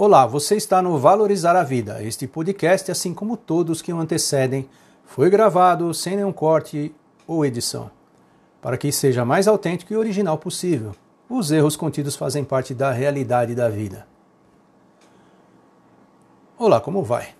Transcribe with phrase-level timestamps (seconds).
[0.00, 2.00] Olá, você está no Valorizar a Vida.
[2.04, 4.68] Este podcast, assim como todos que o antecedem,
[5.04, 6.94] foi gravado sem nenhum corte
[7.26, 7.90] ou edição,
[8.62, 10.92] para que seja mais autêntico e original possível.
[11.28, 14.06] Os erros contidos fazem parte da realidade da vida.
[16.56, 17.30] Olá, como vai?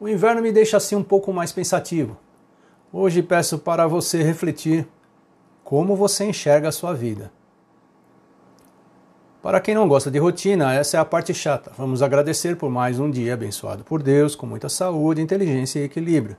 [0.00, 2.16] O inverno me deixa assim um pouco mais pensativo.
[2.92, 4.84] Hoje peço para você refletir
[5.62, 7.30] como você enxerga a sua vida.
[9.44, 11.70] Para quem não gosta de rotina, essa é a parte chata.
[11.76, 16.34] Vamos agradecer por mais um dia abençoado por Deus, com muita saúde, inteligência e equilíbrio.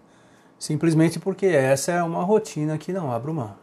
[0.58, 3.54] Simplesmente porque essa é uma rotina que não abro mão.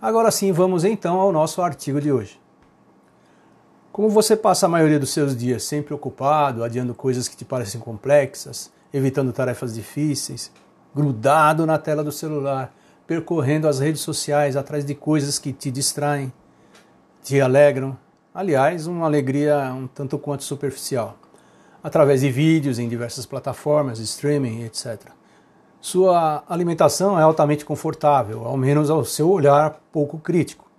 [0.00, 2.40] Agora sim, vamos então ao nosso artigo de hoje.
[3.90, 7.80] Como você passa a maioria dos seus dias sempre ocupado, adiando coisas que te parecem
[7.80, 10.52] complexas, evitando tarefas difíceis,
[10.94, 12.72] grudado na tela do celular,
[13.04, 16.32] percorrendo as redes sociais atrás de coisas que te distraem,
[17.22, 17.96] te alegram.
[18.34, 21.16] Aliás, uma alegria um tanto quanto superficial,
[21.82, 25.10] através de vídeos em diversas plataformas, streaming, etc.
[25.80, 30.70] Sua alimentação é altamente confortável, ao menos ao seu olhar pouco crítico.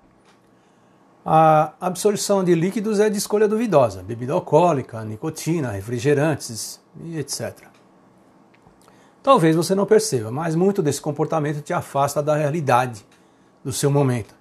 [1.25, 6.81] A absorção de líquidos é de escolha duvidosa, bebida alcoólica, nicotina, refrigerantes
[7.15, 7.71] etc.
[9.23, 13.05] Talvez você não perceba, mas muito desse comportamento te afasta da realidade
[13.63, 14.40] do seu momento.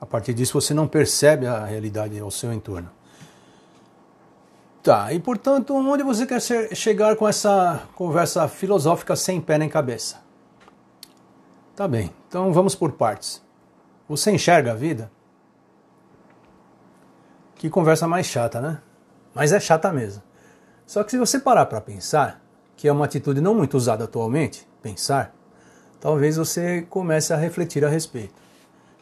[0.00, 2.90] A partir disso, você não percebe a realidade ao seu entorno.
[4.82, 10.22] Tá, e portanto, onde você quer chegar com essa conversa filosófica sem pé nem cabeça?
[11.74, 13.42] Tá bem, então vamos por partes.
[14.08, 15.10] Você enxerga a vida?
[17.56, 18.78] Que conversa mais chata, né?
[19.34, 20.22] Mas é chata mesmo.
[20.86, 22.40] Só que se você parar para pensar,
[22.76, 25.34] que é uma atitude não muito usada atualmente, pensar,
[26.00, 28.34] talvez você comece a refletir a respeito.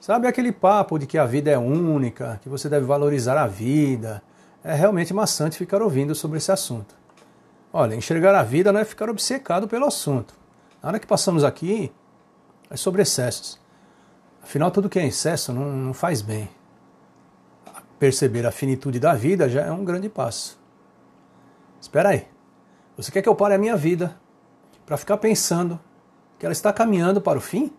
[0.07, 4.23] Sabe aquele papo de que a vida é única, que você deve valorizar a vida?
[4.63, 6.95] É realmente maçante ficar ouvindo sobre esse assunto.
[7.73, 10.33] Olha, enxergar a vida não é ficar obcecado pelo assunto.
[10.81, 11.93] Na hora que passamos aqui,
[12.71, 13.59] é sobre excessos.
[14.41, 16.49] Afinal, tudo que é excesso não, não faz bem.
[17.99, 20.57] Perceber a finitude da vida já é um grande passo.
[21.81, 22.29] Espera aí.
[22.97, 24.17] Você quer que eu pare a minha vida
[24.87, 25.81] para ficar pensando
[26.39, 27.73] que ela está caminhando para o fim?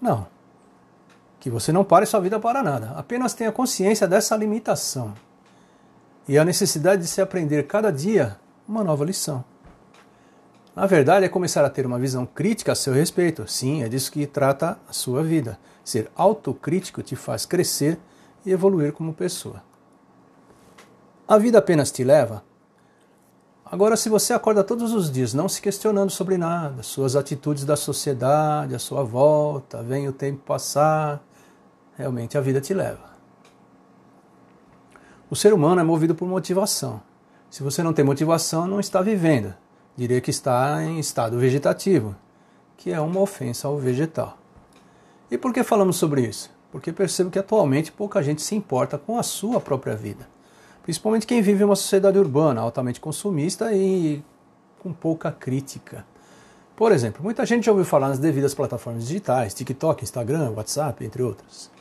[0.00, 0.33] Não
[1.44, 5.12] que você não pare sua vida para nada, apenas tenha consciência dessa limitação
[6.26, 9.44] e a necessidade de se aprender cada dia uma nova lição.
[10.74, 13.46] Na verdade, é começar a ter uma visão crítica a seu respeito.
[13.46, 15.58] Sim, é disso que trata a sua vida.
[15.84, 17.98] Ser autocrítico te faz crescer
[18.46, 19.62] e evoluir como pessoa.
[21.28, 22.42] A vida apenas te leva.
[23.66, 27.76] Agora, se você acorda todos os dias não se questionando sobre nada, suas atitudes da
[27.76, 31.22] sociedade, a sua volta, vem o tempo passar,
[31.96, 33.14] realmente a vida te leva.
[35.30, 37.00] O ser humano é movido por motivação.
[37.50, 39.54] Se você não tem motivação, não está vivendo.
[39.96, 42.14] Diria que está em estado vegetativo,
[42.76, 44.36] que é uma ofensa ao vegetal.
[45.30, 46.50] E por que falamos sobre isso?
[46.70, 50.28] Porque percebo que atualmente pouca gente se importa com a sua própria vida.
[50.82, 54.22] Principalmente quem vive em uma sociedade urbana, altamente consumista e
[54.80, 56.04] com pouca crítica.
[56.76, 61.22] Por exemplo, muita gente já ouviu falar nas devidas plataformas digitais, TikTok, Instagram, WhatsApp, entre
[61.22, 61.72] outras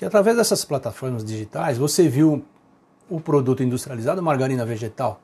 [0.00, 2.42] que através dessas plataformas digitais você viu
[3.10, 5.20] o produto industrializado margarina vegetal,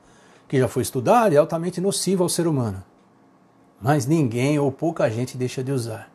[0.47, 2.83] que já foi estudado e é altamente nocivo ao ser humano.
[3.81, 6.11] Mas ninguém ou pouca gente deixa de usar.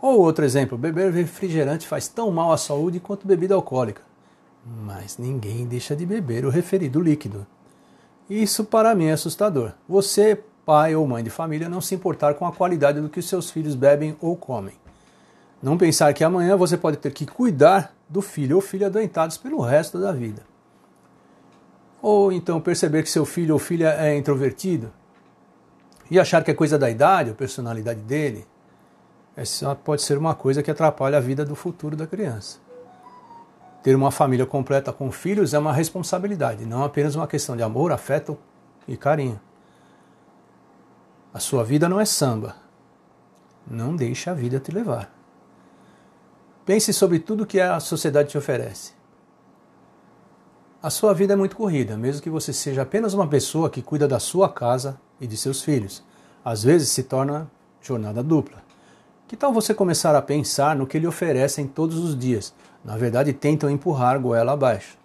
[0.00, 4.02] Ou outro exemplo, beber refrigerante faz tão mal à saúde quanto bebida alcoólica.
[4.84, 7.44] Mas ninguém deixa de beber o referido líquido.
[8.30, 9.72] Isso para mim é assustador.
[9.88, 13.50] Você, pai ou mãe de família, não se importar com a qualidade do que seus
[13.50, 14.85] filhos bebem ou comem.
[15.62, 19.60] Não pensar que amanhã você pode ter que cuidar do filho ou filha adoentados pelo
[19.60, 20.42] resto da vida.
[22.02, 24.92] Ou então perceber que seu filho ou filha é introvertido
[26.10, 28.46] e achar que é coisa da idade ou personalidade dele.
[29.34, 32.58] Essa pode ser uma coisa que atrapalha a vida do futuro da criança.
[33.82, 37.92] Ter uma família completa com filhos é uma responsabilidade, não apenas uma questão de amor,
[37.92, 38.36] afeto
[38.86, 39.40] e carinho.
[41.32, 42.56] A sua vida não é samba.
[43.66, 45.15] Não deixe a vida te levar.
[46.66, 48.92] Pense sobre tudo que a sociedade te oferece.
[50.82, 54.08] A sua vida é muito corrida, mesmo que você seja apenas uma pessoa que cuida
[54.08, 56.02] da sua casa e de seus filhos.
[56.44, 57.48] Às vezes se torna
[57.80, 58.64] jornada dupla.
[59.28, 62.52] Que tal você começar a pensar no que lhe oferecem todos os dias?
[62.84, 64.98] Na verdade, tentam empurrar goela abaixo.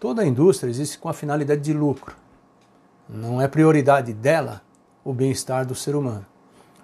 [0.00, 2.16] Toda a indústria existe com a finalidade de lucro.
[3.06, 4.62] Não é prioridade dela
[5.04, 6.24] o bem-estar do ser humano.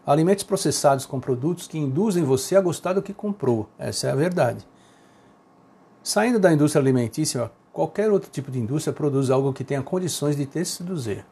[0.06, 3.68] Alimentos processados com produtos que induzem você a gostar do que comprou.
[3.78, 4.66] Essa é a verdade.
[6.02, 10.46] Saindo da indústria alimentícia qualquer outro tipo de indústria produz algo que tenha condições de
[10.46, 11.24] te seduzir.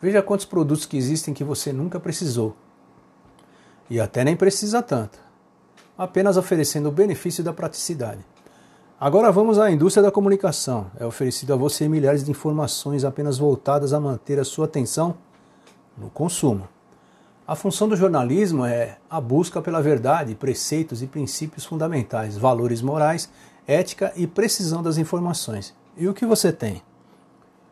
[0.00, 2.56] Veja quantos produtos que existem que você nunca precisou.
[3.88, 5.18] E até nem precisa tanto,
[5.96, 8.24] apenas oferecendo o benefício da praticidade.
[8.98, 10.90] Agora vamos à indústria da comunicação.
[10.98, 15.16] É oferecido a você milhares de informações apenas voltadas a manter a sua atenção
[15.96, 16.68] no consumo.
[17.50, 23.28] A função do jornalismo é a busca pela verdade, preceitos e princípios fundamentais, valores morais,
[23.66, 25.74] ética e precisão das informações.
[25.96, 26.80] E o que você tem?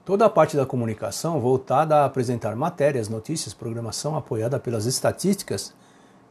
[0.05, 5.73] Toda a parte da comunicação voltada a apresentar matérias, notícias, programação apoiada pelas estatísticas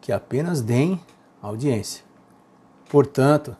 [0.01, 0.99] que apenas deem
[1.41, 2.03] audiência.
[2.89, 3.55] Portanto,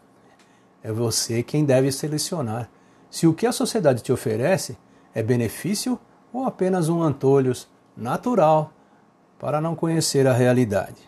[0.83, 2.69] é você quem deve selecionar
[3.09, 4.77] se o que a sociedade te oferece
[5.15, 5.97] é benefício
[6.33, 8.73] ou apenas um antolhos natural
[9.39, 11.01] para não conhecer a realidade.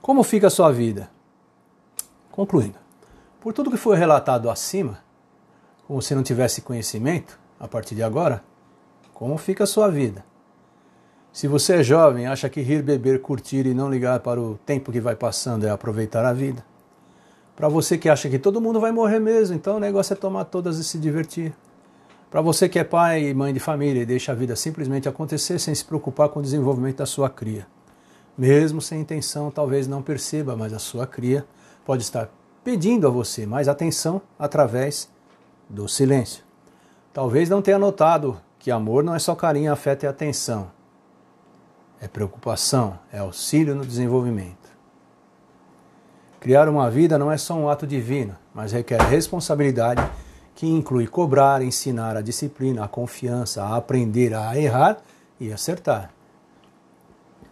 [0.00, 1.10] Como fica a sua vida?
[2.30, 2.78] Concluindo,
[3.40, 5.02] por tudo que foi relatado acima,
[5.86, 8.42] como se não tivesse conhecimento, a partir de agora,
[9.12, 10.24] como fica a sua vida?
[11.32, 14.92] Se você é jovem, acha que rir, beber, curtir e não ligar para o tempo
[14.92, 16.64] que vai passando é aproveitar a vida.
[17.54, 20.44] Para você que acha que todo mundo vai morrer mesmo, então o negócio é tomar
[20.44, 21.52] todas e se divertir.
[22.30, 25.58] Para você que é pai e mãe de família e deixa a vida simplesmente acontecer
[25.58, 27.66] sem se preocupar com o desenvolvimento da sua cria.
[28.36, 31.46] Mesmo sem intenção, talvez não perceba, mas a sua cria
[31.86, 32.28] pode estar
[32.62, 35.08] pedindo a você mais atenção através
[35.70, 36.44] do silêncio.
[37.14, 40.70] Talvez não tenha notado que amor não é só carinho, afeto e atenção.
[41.98, 44.68] É preocupação, é auxílio no desenvolvimento.
[46.38, 50.06] Criar uma vida não é só um ato divino, mas requer responsabilidade
[50.58, 55.00] que inclui cobrar, ensinar a disciplina, a confiança, a aprender a errar
[55.38, 56.12] e acertar.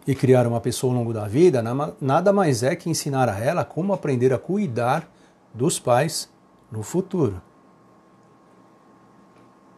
[0.05, 1.63] E criar uma pessoa ao longo da vida
[2.01, 5.09] nada mais é que ensinar a ela como aprender a cuidar
[5.55, 6.29] dos pais
[6.69, 7.41] no futuro.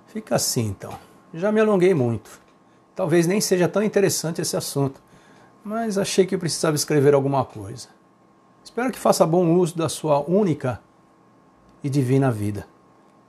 [0.06, 0.98] Fica assim então.
[1.34, 2.40] Já me alonguei muito.
[2.96, 5.02] Talvez nem seja tão interessante esse assunto,
[5.62, 7.88] mas achei que precisava escrever alguma coisa.
[8.64, 10.80] Espero que faça bom uso da sua única
[11.84, 12.66] e divina vida.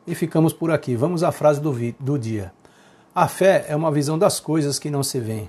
[0.09, 0.95] E ficamos por aqui.
[0.95, 2.51] Vamos à frase do, do dia.
[3.13, 5.47] A fé é uma visão das coisas que não se veem.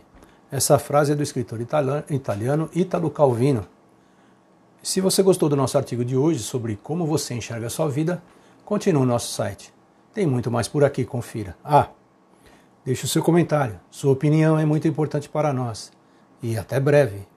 [0.52, 3.66] Essa frase é do escritor italiano Italo Calvino.
[4.82, 8.22] Se você gostou do nosso artigo de hoje sobre como você enxerga a sua vida,
[8.62, 9.72] continue no nosso site.
[10.12, 11.56] Tem muito mais por aqui, confira.
[11.64, 11.88] Ah,
[12.84, 13.80] deixe o seu comentário.
[13.90, 15.90] Sua opinião é muito importante para nós.
[16.42, 17.29] E até breve.